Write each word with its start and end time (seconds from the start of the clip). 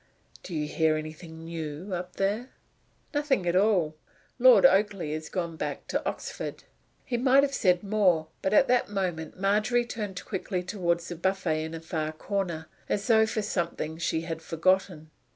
"Do 0.41 0.55
you 0.55 0.67
hear 0.67 0.95
anything 0.97 1.45
new 1.45 1.93
up 1.93 2.15
there?" 2.15 2.49
"Nothing 3.13 3.45
at 3.47 3.55
all. 3.55 3.95
Lord 4.39 4.65
Oakleigh 4.65 5.13
has 5.13 5.29
gone 5.29 5.57
back 5.57 5.85
to 5.89 6.03
Oxford." 6.09 6.63
He 7.05 7.17
might 7.17 7.43
have 7.43 7.53
said 7.53 7.83
more, 7.83 8.25
but 8.41 8.51
at 8.51 8.67
that 8.67 8.89
moment 8.89 9.39
Margery 9.39 9.85
turned 9.85 10.25
quickly 10.25 10.63
toward 10.63 11.01
the 11.01 11.15
buffet 11.15 11.65
in 11.65 11.75
a 11.75 11.81
far 11.81 12.13
corner, 12.13 12.67
as 12.89 13.05
though 13.05 13.27
for 13.27 13.43
something 13.43 13.99
she 13.99 14.21
had 14.21 14.41
forgotten. 14.41 15.11